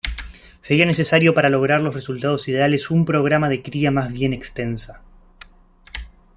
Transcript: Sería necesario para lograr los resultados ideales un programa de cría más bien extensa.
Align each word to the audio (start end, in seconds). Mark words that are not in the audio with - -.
Sería 0.61 0.87
necesario 0.87 1.35
para 1.35 1.49
lograr 1.51 1.79
los 1.83 1.93
resultados 1.93 2.47
ideales 2.47 2.89
un 2.89 3.05
programa 3.05 3.49
de 3.49 3.61
cría 3.61 3.91
más 3.91 4.11
bien 4.11 4.33
extensa. 4.33 5.03